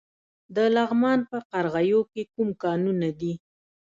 [0.55, 3.33] د لغمان په قرغیو کې کوم کانونه دي؟